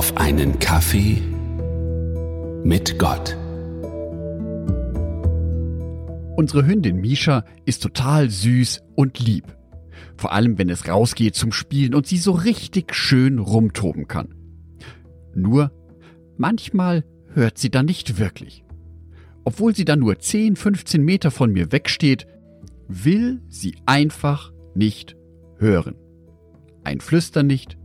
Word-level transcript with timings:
auf 0.00 0.16
einen 0.16 0.58
Kaffee 0.58 1.20
mit 2.64 2.98
Gott. 2.98 3.36
Unsere 6.38 6.66
Hündin 6.66 7.02
Misha 7.02 7.44
ist 7.66 7.82
total 7.82 8.30
süß 8.30 8.80
und 8.96 9.18
lieb. 9.18 9.44
Vor 10.16 10.32
allem, 10.32 10.56
wenn 10.56 10.70
es 10.70 10.88
rausgeht 10.88 11.34
zum 11.34 11.52
Spielen 11.52 11.94
und 11.94 12.06
sie 12.06 12.16
so 12.16 12.32
richtig 12.32 12.94
schön 12.94 13.38
rumtoben 13.38 14.08
kann. 14.08 14.34
Nur, 15.34 15.70
manchmal 16.38 17.04
hört 17.34 17.58
sie 17.58 17.70
dann 17.70 17.84
nicht 17.84 18.18
wirklich. 18.18 18.64
Obwohl 19.44 19.76
sie 19.76 19.84
dann 19.84 19.98
nur 19.98 20.18
10, 20.18 20.56
15 20.56 21.02
Meter 21.02 21.30
von 21.30 21.52
mir 21.52 21.72
wegsteht, 21.72 22.26
will 22.88 23.42
sie 23.50 23.76
einfach 23.84 24.50
nicht 24.74 25.14
hören. 25.58 25.96
Ein 26.84 27.00
Flüstern 27.00 27.46
nicht, 27.46 27.76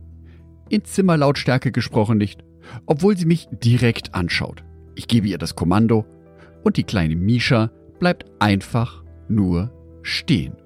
in 0.68 0.84
Zimmerlautstärke 0.84 1.72
gesprochen 1.72 2.18
nicht, 2.18 2.44
obwohl 2.86 3.16
sie 3.16 3.26
mich 3.26 3.48
direkt 3.50 4.14
anschaut. 4.14 4.64
Ich 4.94 5.08
gebe 5.08 5.28
ihr 5.28 5.38
das 5.38 5.54
Kommando 5.54 6.04
und 6.64 6.76
die 6.76 6.84
kleine 6.84 7.16
Misha 7.16 7.70
bleibt 7.98 8.26
einfach 8.38 9.04
nur 9.28 9.72
stehen. 10.02 10.56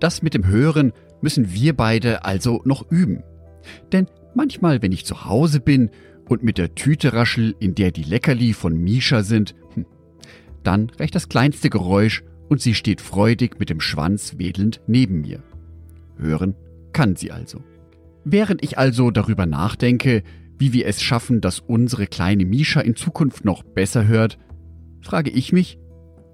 Das 0.00 0.22
mit 0.22 0.34
dem 0.34 0.46
Hören 0.46 0.92
müssen 1.20 1.52
wir 1.52 1.74
beide 1.74 2.24
also 2.24 2.62
noch 2.64 2.90
üben. 2.90 3.22
Denn 3.92 4.06
manchmal, 4.34 4.82
wenn 4.82 4.92
ich 4.92 5.06
zu 5.06 5.24
Hause 5.24 5.60
bin 5.60 5.90
und 6.28 6.42
mit 6.42 6.58
der 6.58 6.74
Tüte 6.74 7.12
raschel, 7.12 7.54
in 7.60 7.74
der 7.74 7.90
die 7.90 8.02
Leckerli 8.02 8.52
von 8.52 8.76
Misha 8.76 9.22
sind, 9.22 9.54
hm, 9.74 9.86
dann 10.62 10.90
reicht 10.98 11.14
das 11.14 11.28
kleinste 11.28 11.70
Geräusch 11.70 12.22
und 12.48 12.60
sie 12.60 12.74
steht 12.74 13.00
freudig 13.00 13.58
mit 13.58 13.70
dem 13.70 13.80
Schwanz 13.80 14.38
wedelnd 14.38 14.80
neben 14.86 15.22
mir. 15.22 15.42
Hören 16.16 16.54
kann 16.92 17.16
sie 17.16 17.32
also. 17.32 17.62
Während 18.24 18.62
ich 18.64 18.78
also 18.78 19.10
darüber 19.10 19.46
nachdenke, 19.46 20.22
wie 20.58 20.72
wir 20.72 20.86
es 20.86 21.02
schaffen, 21.02 21.40
dass 21.40 21.60
unsere 21.60 22.06
kleine 22.06 22.44
Misha 22.44 22.80
in 22.80 22.96
Zukunft 22.96 23.44
noch 23.44 23.62
besser 23.62 24.06
hört, 24.06 24.38
frage 25.00 25.30
ich 25.30 25.52
mich, 25.52 25.78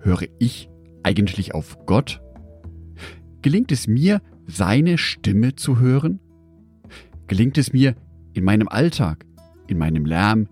höre 0.01 0.25
ich 0.39 0.69
eigentlich 1.03 1.55
auf 1.55 1.87
Gott? 1.87 2.21
Gelingt 3.43 3.73
es 3.73 3.87
mir, 3.87 4.21
seine 4.47 4.99
Stimme 4.99 5.57
zu 5.57 5.79
hören? 5.79 6.21
Gelingt 7.27 7.59
es 7.59 7.73
mir, 7.73 7.95
in 8.33 8.45
meinem 8.45 8.69
Alltag, 8.69 9.25
in 9.67 9.79
meinem 9.79 10.05
Lärm, 10.05 10.49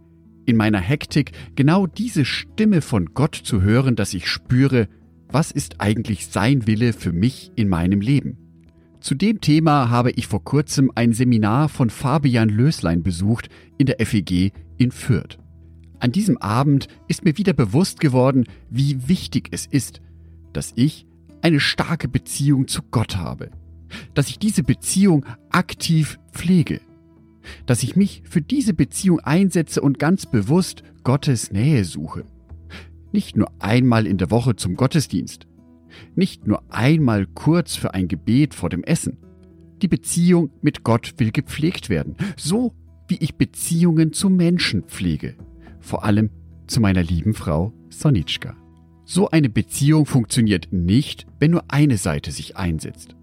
in 0.47 0.57
meiner 0.57 0.81
Hektik 0.81 1.33
genau 1.55 1.87
diese 1.87 2.25
Stimme 2.25 2.81
von 2.81 3.15
Gott 3.15 3.35
zu 3.35 3.63
hören, 3.63 3.97
dass 3.97 4.15
ich 4.15 4.27
spüre, 4.27 4.89
was 5.31 5.51
ist 5.51 5.81
eigentlich 5.81 6.29
sein 6.29 6.67
Wille 6.67 6.93
für 6.93 7.13
mich 7.13 7.53
in 7.55 7.69
meinem 7.69 8.01
Leben? 8.01 8.48
Zu 9.01 9.15
dem 9.15 9.41
Thema 9.41 9.91
habe 9.91 10.11
ich 10.11 10.27
vor 10.27 10.43
kurzem 10.43 10.91
ein 10.95 11.13
Seminar 11.13 11.69
von 11.69 11.89
Fabian 11.89 12.49
Löslein 12.49 13.03
besucht 13.03 13.49
in 13.79 13.87
der 13.87 14.05
FEG 14.05 14.53
in 14.77 14.91
Fürth. 14.91 15.39
An 16.01 16.13
diesem 16.13 16.37
Abend 16.39 16.89
ist 17.07 17.25
mir 17.25 17.39
wieder 17.39 17.53
bewusst 17.53 18.01
geworden, 18.01 18.45
wie 18.71 19.09
wichtig 19.09 19.49
es 19.53 19.67
ist, 19.67 20.01
dass 20.53 20.73
ich 20.75 21.07
eine 21.43 21.61
starke 21.61 22.09
Beziehung 22.09 22.67
zu 22.67 22.83
Gott 22.91 23.17
habe, 23.17 23.51
dass 24.15 24.29
ich 24.29 24.39
diese 24.39 24.65
Beziehung 24.65 25.25
aktiv 25.51 26.19
pflege, 26.33 26.81
dass 27.67 27.85
ich 27.85 27.95
mich 27.95 28.23
für 28.25 28.43
diese 28.43 28.75
Beziehung 28.75 29.21
einsetze 29.21 29.81
und 29.81 30.01
ganz 30.01 30.27
bewusst 30.27 30.83
Gottes 31.05 31.53
Nähe 31.53 31.85
suche. 31.85 32.25
Nicht 33.13 33.37
nur 33.37 33.51
einmal 33.61 34.07
in 34.07 34.19
der 34.19 34.31
Woche 34.31 34.57
zum 34.57 34.75
Gottesdienst, 34.75 35.47
nicht 36.15 36.47
nur 36.47 36.63
einmal 36.73 37.27
kurz 37.27 37.77
für 37.77 37.95
ein 37.95 38.09
Gebet 38.09 38.55
vor 38.55 38.69
dem 38.69 38.85
Essen. 38.85 39.19
Die 39.83 39.89
Beziehung 39.89 40.51
mit 40.61 40.85
Gott 40.85 41.15
will 41.19 41.31
gepflegt 41.31 41.89
werden, 41.89 42.17
so 42.37 42.75
wie 43.09 43.17
ich 43.17 43.37
Beziehungen 43.37 44.13
zu 44.13 44.29
Menschen 44.29 44.83
pflege, 44.85 45.37
vor 45.81 46.05
allem 46.05 46.31
zu 46.67 46.81
meiner 46.81 47.03
lieben 47.03 47.35
Frau 47.35 47.73
Sonitschka. 47.89 48.57
So 49.05 49.31
eine 49.31 49.49
Beziehung 49.49 50.05
funktioniert 50.05 50.69
nicht, 50.71 51.27
wenn 51.41 51.53
nur 51.53 51.65
eine 51.69 51.97
Seite 51.97 52.31
sich 52.31 52.57
einsetzt. 52.57 53.17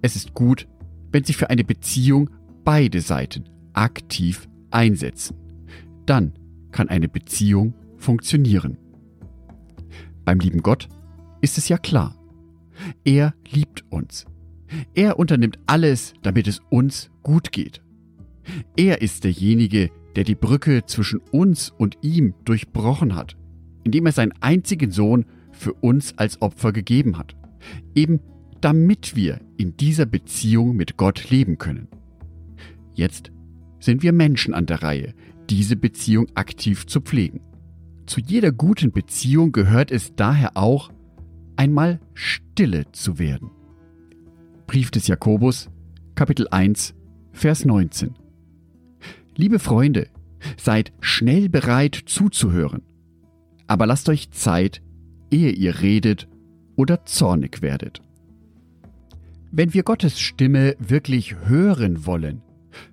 Es 0.00 0.16
ist 0.16 0.32
gut, 0.32 0.66
wenn 1.12 1.24
sich 1.24 1.36
für 1.36 1.50
eine 1.50 1.64
Beziehung 1.64 2.30
beide 2.64 3.00
Seiten 3.00 3.44
aktiv 3.74 4.48
einsetzen. 4.70 5.36
Dann 6.06 6.32
kann 6.72 6.88
eine 6.88 7.08
Beziehung 7.08 7.74
funktionieren. 7.98 8.78
Beim 10.24 10.38
lieben 10.38 10.62
Gott 10.62 10.88
ist 11.40 11.58
es 11.58 11.68
ja 11.68 11.78
klar. 11.78 12.16
Er 13.04 13.34
liebt 13.50 13.84
uns. 13.90 14.26
Er 14.94 15.18
unternimmt 15.18 15.58
alles, 15.66 16.14
damit 16.22 16.46
es 16.48 16.60
uns 16.70 17.10
gut 17.22 17.52
geht. 17.52 17.82
Er 18.76 19.02
ist 19.02 19.24
derjenige, 19.24 19.90
der 20.14 20.24
die 20.24 20.34
Brücke 20.34 20.84
zwischen 20.86 21.20
uns 21.30 21.70
und 21.70 21.98
ihm 22.02 22.34
durchbrochen 22.44 23.14
hat, 23.14 23.36
indem 23.84 24.06
er 24.06 24.12
seinen 24.12 24.34
einzigen 24.40 24.90
Sohn 24.90 25.26
für 25.52 25.72
uns 25.74 26.16
als 26.18 26.40
Opfer 26.42 26.72
gegeben 26.72 27.18
hat, 27.18 27.36
eben 27.94 28.20
damit 28.60 29.16
wir 29.16 29.40
in 29.56 29.76
dieser 29.76 30.06
Beziehung 30.06 30.76
mit 30.76 30.96
Gott 30.96 31.30
leben 31.30 31.58
können. 31.58 31.88
Jetzt 32.94 33.30
sind 33.78 34.02
wir 34.02 34.12
Menschen 34.12 34.54
an 34.54 34.66
der 34.66 34.82
Reihe, 34.82 35.14
diese 35.50 35.76
Beziehung 35.76 36.26
aktiv 36.34 36.86
zu 36.86 37.00
pflegen. 37.00 37.40
Zu 38.06 38.20
jeder 38.20 38.52
guten 38.52 38.92
Beziehung 38.92 39.52
gehört 39.52 39.90
es 39.90 40.14
daher 40.14 40.56
auch, 40.56 40.90
einmal 41.56 42.00
stille 42.14 42.90
zu 42.92 43.18
werden. 43.18 43.50
Brief 44.66 44.90
des 44.90 45.06
Jakobus, 45.06 45.70
Kapitel 46.14 46.48
1, 46.50 46.94
Vers 47.32 47.64
19. 47.64 48.14
Liebe 49.36 49.58
Freunde, 49.58 50.08
seid 50.56 50.92
schnell 51.00 51.48
bereit 51.48 51.94
zuzuhören, 52.06 52.82
aber 53.66 53.86
lasst 53.86 54.08
euch 54.08 54.30
Zeit, 54.30 54.82
ehe 55.30 55.50
ihr 55.50 55.80
redet 55.80 56.28
oder 56.76 57.04
zornig 57.04 57.62
werdet. 57.62 58.02
Wenn 59.50 59.74
wir 59.74 59.82
Gottes 59.82 60.20
Stimme 60.20 60.76
wirklich 60.78 61.36
hören 61.46 62.06
wollen, 62.06 62.42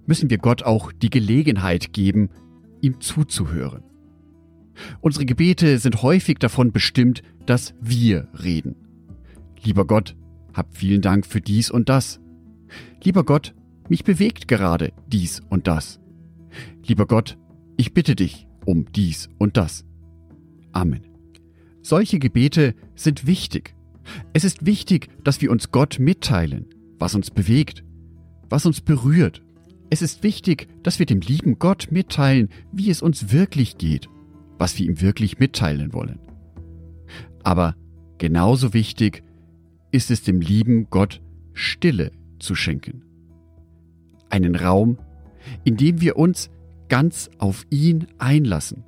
müssen 0.06 0.30
wir 0.30 0.38
Gott 0.38 0.64
auch 0.64 0.92
die 0.92 1.10
Gelegenheit 1.10 1.94
geben, 1.94 2.30
ihm 2.82 3.02
zuzuhören. 3.02 3.84
Unsere 5.02 5.26
Gebete 5.26 5.78
sind 5.80 6.02
häufig 6.02 6.40
davon 6.40 6.72
bestimmt, 6.72 7.24
dass 7.46 7.74
wir 7.82 8.28
reden. 8.44 8.76
Lieber 9.64 9.86
Gott, 9.86 10.16
hab 10.54 10.76
vielen 10.76 11.02
Dank 11.02 11.26
für 11.26 11.42
dies 11.42 11.70
und 11.70 11.90
das. 11.90 12.20
Lieber 13.04 13.24
Gott, 13.24 13.54
mich 13.90 14.04
bewegt 14.04 14.48
gerade 14.48 14.94
dies 15.08 15.42
und 15.50 15.68
das. 15.68 16.00
Lieber 16.86 17.06
Gott, 17.06 17.38
ich 17.78 17.94
bitte 17.94 18.16
dich 18.16 18.48
um 18.66 18.92
dies 18.92 19.30
und 19.40 19.58
das. 19.58 19.86
Amen. 20.72 21.02
Solche 21.82 22.20
Gebete 22.20 22.76
sind 22.96 23.28
wichtig. 23.28 23.76
Es 24.34 24.44
ist 24.44 24.66
wichtig, 24.66 25.10
dass 25.24 25.42
wir 25.42 25.52
uns 25.52 25.72
Gott 25.72 25.98
mitteilen, 26.00 26.66
was 27.00 27.16
uns 27.16 27.32
bewegt, 27.32 27.84
was 28.50 28.66
uns 28.66 28.82
berührt. 28.82 29.44
Es 29.90 30.02
ist 30.02 30.24
wichtig, 30.24 30.68
dass 30.82 31.00
wir 31.00 31.06
dem 31.06 31.20
lieben 31.20 31.60
Gott 31.60 31.88
mitteilen, 31.92 32.50
wie 32.72 32.90
es 32.90 33.02
uns 33.02 33.32
wirklich 33.32 33.78
geht 33.78 34.10
was 34.64 34.80
wir 34.80 34.86
ihm 34.86 35.02
wirklich 35.02 35.40
mitteilen 35.40 35.92
wollen. 35.92 36.20
Aber 37.44 37.76
genauso 38.18 38.74
wichtig 38.74 39.22
ist 39.92 40.10
es 40.10 40.24
dem 40.24 40.40
lieben 40.40 40.88
Gott 40.90 41.22
Stille 41.52 42.14
zu 42.40 42.56
schenken. 42.56 43.04
Einen 44.30 44.56
Raum, 44.56 45.00
in 45.66 45.76
dem 45.76 46.00
wir 46.00 46.16
uns 46.16 46.50
ganz 46.88 47.30
auf 47.40 47.66
ihn 47.72 48.08
einlassen, 48.20 48.86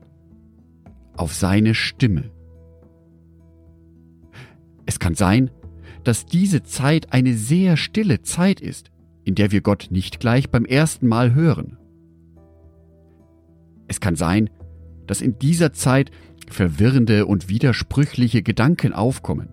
auf 1.17 1.33
seine 1.33 1.73
Stimme. 1.75 2.31
Es 4.85 4.97
kann 4.97 5.15
sein, 5.15 5.51
dass 6.05 6.25
diese 6.25 6.63
Zeit 6.63 7.11
eine 7.11 7.33
sehr 7.33 7.75
stille 7.75 8.21
Zeit 8.21 8.61
ist, 8.61 8.91
in 9.25 9.35
der 9.35 9.51
wir 9.51 9.59
Gott 9.59 9.87
nicht 9.89 10.21
gleich 10.21 10.49
beim 10.49 10.63
ersten 10.63 11.09
Mal 11.09 11.33
hören. 11.33 11.77
Es 13.89 13.99
kann 13.99 14.15
sein, 14.15 14.49
dass 14.49 14.64
in 15.21 15.37
dieser 15.39 15.73
Zeit 15.73 16.11
verwirrende 16.49 17.25
und 17.25 17.49
widersprüchliche 17.49 18.43
Gedanken 18.43 18.93
aufkommen. 18.93 19.49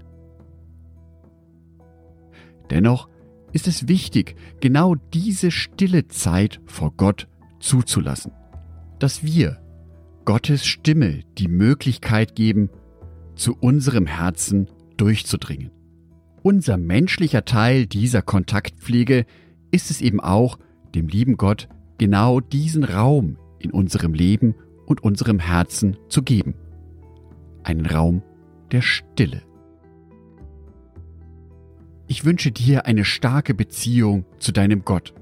Dennoch 2.71 3.09
ist 3.53 3.69
es 3.69 3.89
wichtig, 3.89 4.37
genau 4.61 4.95
diese 5.13 5.51
stille 5.51 6.09
Zeit 6.09 6.61
vor 6.65 6.93
Gott 6.97 7.29
zuzulassen, 7.61 8.33
dass 8.99 9.23
wir 9.23 9.59
Gottes 10.25 10.65
Stimme 10.67 11.21
die 11.39 11.49
Möglichkeit 11.49 12.35
geben, 12.35 12.71
zu 13.35 13.57
unserem 13.59 14.07
Herzen 14.07 14.69
durchzudringen. 14.97 15.71
Unser 16.43 16.77
menschlicher 16.77 17.45
Teil 17.45 17.87
dieser 17.87 18.23
Kontaktpflege 18.23 19.27
ist 19.71 19.91
es 19.91 20.01
eben 20.01 20.21
auch, 20.21 20.59
dem 20.95 21.09
lieben 21.09 21.37
Gott 21.37 21.69
genau 21.99 22.41
diesen 22.41 22.85
Raum 22.85 23.37
in 23.59 23.71
unserem 23.71 24.15
Leben 24.15 24.55
und 24.87 25.03
unserem 25.03 25.39
Herzen 25.39 25.97
zu 26.09 26.23
geben. 26.23 26.55
Einen 27.63 27.87
Raum 27.87 28.23
der 28.71 28.83
Stille. 28.83 29.43
Ich 32.09 32.25
wünsche 32.25 32.53
dir 32.53 32.87
eine 32.87 33.05
starke 33.05 33.55
Beziehung 33.55 34.27
zu 34.39 34.53
deinem 34.53 34.85
Gott. 34.85 35.15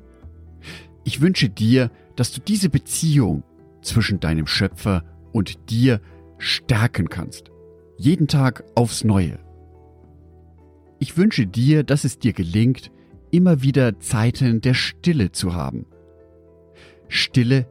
Ich 1.04 1.20
wünsche 1.20 1.48
dir, 1.48 1.90
dass 2.16 2.32
du 2.32 2.40
diese 2.40 2.68
Beziehung 2.68 3.42
zwischen 3.82 4.20
deinem 4.20 4.46
Schöpfer 4.46 5.04
und 5.32 5.70
dir 5.70 6.00
stärken 6.38 7.08
kannst. 7.08 7.50
Jeden 7.96 8.28
Tag 8.28 8.64
aufs 8.74 9.04
Neue. 9.04 9.38
Ich 10.98 11.16
wünsche 11.16 11.46
dir, 11.46 11.82
dass 11.82 12.04
es 12.04 12.18
dir 12.18 12.32
gelingt, 12.32 12.90
immer 13.30 13.62
wieder 13.62 14.00
Zeiten 14.00 14.60
der 14.60 14.74
Stille 14.74 15.32
zu 15.32 15.54
haben. 15.54 15.86
Stille, 17.08 17.66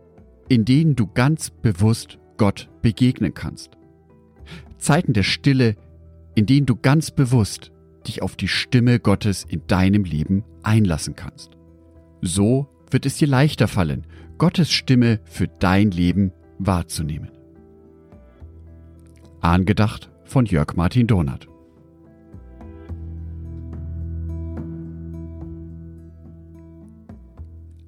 in 0.50 0.66
denen 0.66 0.96
du 0.96 1.08
ganz 1.08 1.50
bewusst 1.50 2.20
Gott 2.38 2.70
begegnen 2.82 3.34
kannst. 3.34 3.78
Zeiten 4.78 5.14
der 5.14 5.24
Stille, 5.24 5.76
in 6.36 6.46
denen 6.46 6.66
du 6.66 6.76
ganz 6.76 7.12
bewusst 7.12 7.72
dich 8.08 8.22
auf 8.22 8.36
die 8.36 8.48
Stimme 8.48 9.00
Gottes 9.00 9.46
in 9.48 9.66
deinem 9.68 10.04
Leben 10.04 10.44
einlassen 10.64 11.16
kannst. 11.16 11.52
So 12.22 12.68
wird 12.90 13.06
es 13.06 13.18
dir 13.18 13.28
leichter 13.28 13.68
fallen, 13.68 14.08
Gottes 14.38 14.72
Stimme 14.72 15.20
für 15.26 15.48
dein 15.48 15.92
Leben 15.92 16.32
wahrzunehmen. 16.58 17.30
Angedacht 19.42 20.10
von 20.24 20.46
Jörg 20.46 20.76
Martin 20.76 21.08
Donath. 21.08 21.49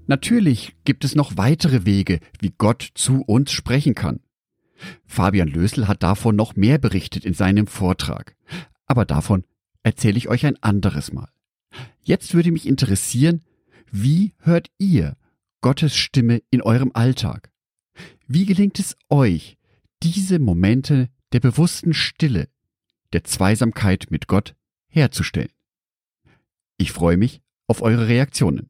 Natürlich 0.07 0.75
gibt 0.83 1.05
es 1.05 1.15
noch 1.15 1.37
weitere 1.37 1.85
Wege, 1.85 2.19
wie 2.39 2.53
Gott 2.57 2.89
zu 2.95 3.21
uns 3.21 3.51
sprechen 3.51 3.95
kann. 3.95 4.19
Fabian 5.05 5.47
Lösel 5.47 5.87
hat 5.87 6.03
davon 6.03 6.35
noch 6.35 6.55
mehr 6.55 6.77
berichtet 6.77 7.25
in 7.25 7.33
seinem 7.33 7.67
Vortrag. 7.67 8.35
Aber 8.85 9.05
davon 9.05 9.45
erzähle 9.83 10.17
ich 10.17 10.27
euch 10.27 10.45
ein 10.45 10.61
anderes 10.61 11.13
Mal. 11.13 11.29
Jetzt 12.01 12.33
würde 12.33 12.51
mich 12.51 12.67
interessieren, 12.67 13.43
wie 13.91 14.33
hört 14.39 14.69
ihr 14.77 15.17
Gottes 15.61 15.95
Stimme 15.95 16.41
in 16.49 16.61
eurem 16.61 16.91
Alltag? 16.93 17.51
Wie 18.27 18.45
gelingt 18.45 18.79
es 18.79 18.95
euch, 19.09 19.57
diese 20.01 20.39
Momente 20.39 21.09
der 21.33 21.39
bewussten 21.39 21.93
Stille, 21.93 22.49
der 23.13 23.23
Zweisamkeit 23.23 24.07
mit 24.09 24.27
Gott 24.27 24.55
herzustellen? 24.87 25.51
Ich 26.77 26.91
freue 26.91 27.17
mich 27.17 27.41
auf 27.67 27.81
eure 27.81 28.07
Reaktionen. 28.07 28.69